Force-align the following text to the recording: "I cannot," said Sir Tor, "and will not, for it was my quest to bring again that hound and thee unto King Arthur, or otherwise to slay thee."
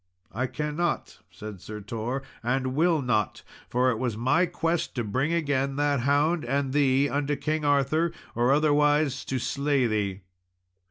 "I 0.31 0.47
cannot," 0.47 1.19
said 1.29 1.61
Sir 1.61 1.79
Tor, 1.79 2.23
"and 2.41 2.73
will 2.73 3.03
not, 3.03 3.43
for 3.69 3.91
it 3.91 3.99
was 3.99 4.17
my 4.17 4.47
quest 4.47 4.95
to 4.95 5.03
bring 5.03 5.31
again 5.31 5.75
that 5.75 5.99
hound 5.99 6.43
and 6.43 6.73
thee 6.73 7.07
unto 7.07 7.35
King 7.35 7.63
Arthur, 7.63 8.11
or 8.33 8.51
otherwise 8.51 9.23
to 9.25 9.37
slay 9.37 9.85
thee." 9.85 10.21